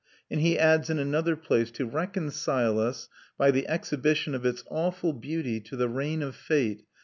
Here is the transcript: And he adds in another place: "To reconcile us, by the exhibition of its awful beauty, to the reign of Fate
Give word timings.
And 0.31 0.41
he 0.41 0.57
adds 0.57 0.89
in 0.89 0.97
another 0.97 1.35
place: 1.35 1.69
"To 1.73 1.85
reconcile 1.85 2.79
us, 2.79 3.07
by 3.37 3.51
the 3.51 3.67
exhibition 3.67 4.33
of 4.33 4.47
its 4.47 4.63
awful 4.71 5.13
beauty, 5.13 5.59
to 5.59 5.75
the 5.75 5.87
reign 5.89 6.23
of 6.23 6.35
Fate 6.35 6.85